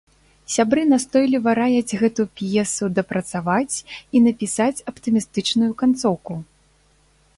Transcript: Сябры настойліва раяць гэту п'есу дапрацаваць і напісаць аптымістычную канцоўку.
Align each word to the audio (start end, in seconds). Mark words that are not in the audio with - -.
Сябры 0.53 0.83
настойліва 0.93 1.53
раяць 1.59 1.97
гэту 2.01 2.25
п'есу 2.41 2.85
дапрацаваць 3.01 3.75
і 3.85 4.17
напісаць 4.29 4.83
аптымістычную 4.93 5.71
канцоўку. 5.83 6.33